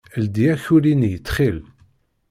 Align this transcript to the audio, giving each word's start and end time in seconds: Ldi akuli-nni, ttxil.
Ldi 0.23 0.45
akuli-nni, 0.53 1.13
ttxil. 1.17 1.57